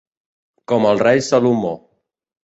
[0.71, 1.75] Com el rei Salomó.